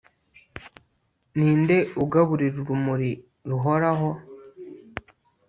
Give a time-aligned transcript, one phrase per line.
[1.37, 3.11] Ninde ugaburira urumuri
[3.49, 4.09] ruhoraho